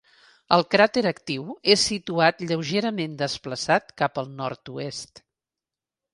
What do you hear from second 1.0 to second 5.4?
actiu és situat lleugerament desplaçat cap al nord-oest.